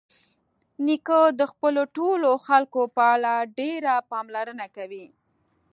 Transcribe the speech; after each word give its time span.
نیکه 0.85 1.19
د 1.39 1.41
خپلو 1.51 1.81
ټولو 1.97 2.29
خلکو 2.47 2.81
په 2.95 3.03
اړه 3.15 3.33
ډېره 3.59 3.93
پاملرنه 4.11 4.65
کوي. 4.75 5.07